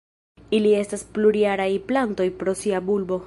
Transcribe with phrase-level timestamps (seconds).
[0.59, 3.19] Ili estas plurjaraj plantoj pro sia bulbo.